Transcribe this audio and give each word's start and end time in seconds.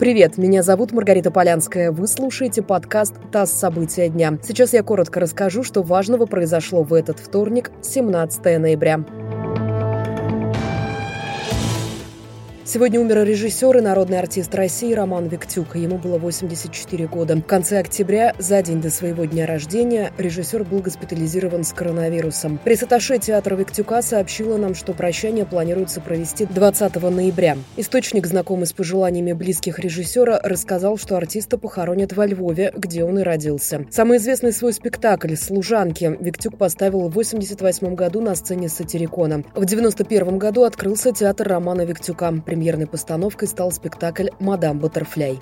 Привет, 0.00 0.38
меня 0.38 0.62
зовут 0.62 0.92
Маргарита 0.92 1.30
Полянская. 1.30 1.92
Вы 1.92 2.06
слушаете 2.06 2.62
подкаст 2.62 3.16
«ТАСС. 3.30 3.52
События 3.52 4.08
дня». 4.08 4.38
Сейчас 4.42 4.72
я 4.72 4.82
коротко 4.82 5.20
расскажу, 5.20 5.62
что 5.62 5.82
важного 5.82 6.24
произошло 6.24 6.82
в 6.82 6.94
этот 6.94 7.18
вторник, 7.18 7.70
17 7.82 8.58
ноября. 8.58 9.04
Сегодня 12.62 13.00
умер 13.00 13.24
режиссер 13.24 13.78
и 13.78 13.80
народный 13.80 14.18
артист 14.18 14.54
России 14.54 14.92
Роман 14.92 15.28
Виктюк. 15.28 15.76
Ему 15.76 15.96
было 15.96 16.18
84 16.18 17.06
года. 17.06 17.36
В 17.36 17.42
конце 17.42 17.78
октября, 17.78 18.34
за 18.38 18.62
день 18.62 18.82
до 18.82 18.90
своего 18.90 19.24
дня 19.24 19.46
рождения, 19.46 20.12
режиссер 20.18 20.64
был 20.64 20.80
госпитализирован 20.80 21.64
с 21.64 21.72
коронавирусом. 21.72 22.60
Пресс-атташе 22.62 23.18
театра 23.18 23.56
Виктюка 23.56 24.02
сообщила 24.02 24.58
нам, 24.58 24.74
что 24.74 24.92
прощание 24.92 25.46
планируется 25.46 26.02
провести 26.02 26.44
20 26.44 27.02
ноября. 27.02 27.56
Источник, 27.78 28.26
знакомый 28.26 28.66
с 28.66 28.74
пожеланиями 28.74 29.32
близких 29.32 29.78
режиссера, 29.78 30.38
рассказал, 30.42 30.98
что 30.98 31.16
артиста 31.16 31.56
похоронят 31.56 32.12
во 32.12 32.26
Львове, 32.26 32.72
где 32.76 33.04
он 33.04 33.18
и 33.18 33.22
родился. 33.22 33.86
Самый 33.90 34.18
известный 34.18 34.52
свой 34.52 34.74
спектакль 34.74 35.34
«Служанки» 35.34 36.14
Виктюк 36.20 36.58
поставил 36.58 37.08
в 37.08 37.14
88 37.14 37.94
году 37.94 38.20
на 38.20 38.34
сцене 38.34 38.68
Сатирикона. 38.68 39.44
В 39.54 39.64
91 39.64 40.36
году 40.36 40.64
открылся 40.64 41.10
театр 41.10 41.48
Романа 41.48 41.82
Виктюка 41.86 42.30
премьерной 42.60 42.86
постановкой 42.86 43.48
стал 43.48 43.72
спектакль 43.72 44.28
«Мадам 44.38 44.80
Баттерфляй». 44.80 45.40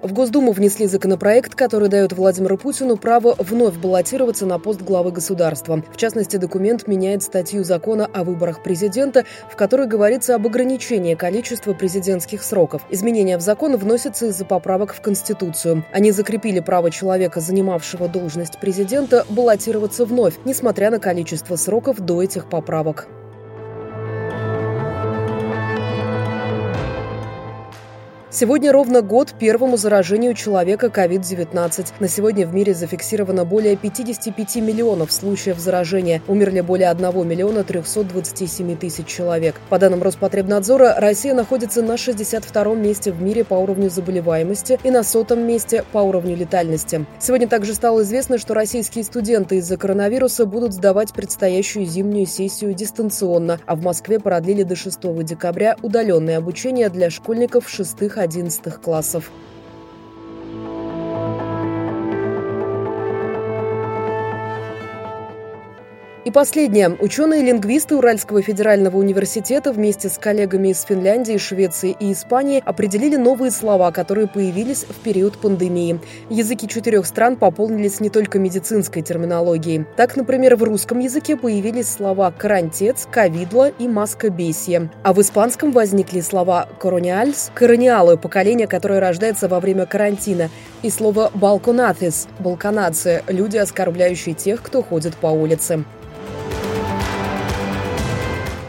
В 0.00 0.12
Госдуму 0.12 0.52
внесли 0.52 0.86
законопроект, 0.86 1.54
который 1.54 1.88
дает 1.88 2.12
Владимиру 2.12 2.56
Путину 2.56 2.96
право 2.96 3.34
вновь 3.38 3.76
баллотироваться 3.76 4.44
на 4.44 4.58
пост 4.58 4.82
главы 4.82 5.12
государства. 5.12 5.82
В 5.92 5.96
частности, 5.96 6.36
документ 6.36 6.86
меняет 6.86 7.22
статью 7.22 7.64
закона 7.64 8.08
о 8.12 8.22
выборах 8.22 8.62
президента, 8.62 9.24
в 9.50 9.56
которой 9.56 9.86
говорится 9.86 10.34
об 10.34 10.46
ограничении 10.46 11.14
количества 11.14 11.72
президентских 11.72 12.42
сроков. 12.42 12.82
Изменения 12.90 13.38
в 13.38 13.40
закон 13.40 13.76
вносятся 13.76 14.26
из-за 14.26 14.44
поправок 14.44 14.94
в 14.94 15.00
Конституцию. 15.00 15.84
Они 15.90 16.12
закрепили 16.12 16.60
право 16.60 16.90
человека, 16.90 17.40
занимавшего 17.40 18.06
должность 18.06 18.60
президента, 18.60 19.24
баллотироваться 19.30 20.04
вновь, 20.04 20.34
несмотря 20.44 20.90
на 20.90 20.98
количество 20.98 21.56
сроков 21.56 21.98
до 22.00 22.22
этих 22.22 22.48
поправок. 22.48 23.08
Сегодня 28.36 28.72
ровно 28.72 29.00
год 29.00 29.32
первому 29.38 29.76
заражению 29.76 30.34
человека 30.34 30.88
COVID-19. 30.88 31.92
На 32.00 32.08
сегодня 32.08 32.44
в 32.44 32.52
мире 32.52 32.74
зафиксировано 32.74 33.44
более 33.44 33.76
55 33.76 34.56
миллионов 34.56 35.12
случаев 35.12 35.60
заражения. 35.60 36.20
Умерли 36.26 36.60
более 36.60 36.90
1 36.90 37.28
миллиона 37.28 37.62
327 37.62 38.76
тысяч 38.76 39.06
человек. 39.06 39.60
По 39.68 39.78
данным 39.78 40.02
Роспотребнадзора, 40.02 40.96
Россия 40.98 41.32
находится 41.32 41.80
на 41.80 41.92
62-м 41.92 42.82
месте 42.82 43.12
в 43.12 43.22
мире 43.22 43.44
по 43.44 43.54
уровню 43.54 43.88
заболеваемости 43.88 44.80
и 44.82 44.90
на 44.90 45.04
сотом 45.04 45.46
месте 45.46 45.84
по 45.92 45.98
уровню 45.98 46.34
летальности. 46.34 47.06
Сегодня 47.20 47.46
также 47.46 47.72
стало 47.72 48.02
известно, 48.02 48.38
что 48.38 48.52
российские 48.52 49.04
студенты 49.04 49.58
из-за 49.58 49.76
коронавируса 49.76 50.44
будут 50.44 50.72
сдавать 50.72 51.12
предстоящую 51.12 51.86
зимнюю 51.86 52.26
сессию 52.26 52.74
дистанционно, 52.74 53.60
а 53.64 53.76
в 53.76 53.82
Москве 53.84 54.18
продлили 54.18 54.64
до 54.64 54.74
6 54.74 55.22
декабря 55.22 55.76
удаленное 55.82 56.38
обучение 56.38 56.88
для 56.88 57.10
школьников 57.10 57.68
6 57.68 58.10
11 58.24 58.80
классов. 58.80 59.30
И 66.24 66.30
последнее. 66.30 66.88
Ученые-лингвисты 66.88 67.96
Уральского 67.96 68.40
федерального 68.40 68.96
университета 68.96 69.72
вместе 69.72 70.08
с 70.08 70.16
коллегами 70.16 70.68
из 70.68 70.80
Финляндии, 70.80 71.36
Швеции 71.36 71.94
и 72.00 72.14
Испании 72.14 72.62
определили 72.64 73.16
новые 73.16 73.50
слова, 73.50 73.92
которые 73.92 74.26
появились 74.26 74.84
в 74.84 74.94
период 75.00 75.36
пандемии. 75.36 76.00
Языки 76.30 76.66
четырех 76.66 77.04
стран 77.04 77.36
пополнились 77.36 78.00
не 78.00 78.08
только 78.08 78.38
медицинской 78.38 79.02
терминологией. 79.02 79.84
Так, 79.98 80.16
например, 80.16 80.56
в 80.56 80.62
русском 80.62 80.98
языке 80.98 81.36
появились 81.36 81.90
слова 81.90 82.30
«карантец», 82.30 83.06
«ковидло» 83.10 83.68
и 83.68 83.86
«маскобесие». 83.86 84.88
А 85.02 85.12
в 85.12 85.20
испанском 85.20 85.72
возникли 85.72 86.20
слова 86.22 86.70
«корониальс», 86.78 87.50
«корониалы»– 87.54 88.16
поколение, 88.18 88.66
которое 88.66 88.98
рождается 88.98 89.46
во 89.46 89.60
время 89.60 89.84
карантина, 89.84 90.48
и 90.80 90.88
слово 90.88 91.30
«балконатис»– 91.34 92.28
«балканация»– 92.38 93.22
люди, 93.28 93.58
оскорбляющие 93.58 94.34
тех, 94.34 94.62
кто 94.62 94.82
ходит 94.82 95.16
по 95.16 95.26
улице. 95.26 95.84